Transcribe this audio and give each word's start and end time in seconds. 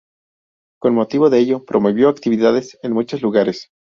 Con 0.81 0.95
motivo 0.95 1.29
de 1.29 1.37
ello 1.37 1.63
promovió 1.63 2.09
actividades 2.09 2.75
en 2.81 2.93
muchos 2.93 3.21
lugares. 3.21 3.69